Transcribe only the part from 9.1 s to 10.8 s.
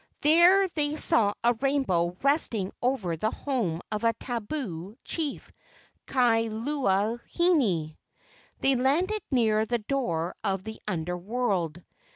near the door of